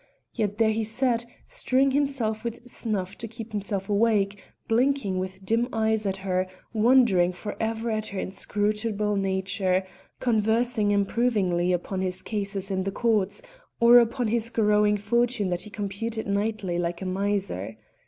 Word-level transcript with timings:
Yet 0.33 0.57
there 0.57 0.71
he 0.71 0.83
sat, 0.83 1.27
strewing 1.45 1.91
himself 1.91 2.43
with 2.43 2.67
snuff 2.67 3.15
to 3.19 3.27
keep 3.27 3.51
himself 3.51 3.87
awake, 3.87 4.41
blinking 4.67 5.19
with 5.19 5.45
dim 5.45 5.69
eyes 5.71 6.07
at 6.07 6.17
her, 6.25 6.47
wondering 6.73 7.31
for 7.31 7.55
ever 7.59 7.91
at 7.91 8.07
her 8.07 8.19
inscrutable 8.19 9.15
nature, 9.15 9.85
conversing 10.19 10.89
improvingly 10.89 11.71
upon 11.71 12.01
his 12.01 12.23
cases 12.23 12.71
in 12.71 12.81
the 12.81 12.91
courts, 12.91 13.43
or 13.79 13.99
upon 13.99 14.29
his 14.29 14.49
growing 14.49 14.97
fortune 14.97 15.49
that 15.51 15.61
he 15.61 15.69
computed 15.69 16.25
nightly 16.25 16.79
like 16.79 17.03
a 17.03 17.05
miser. 17.05 17.77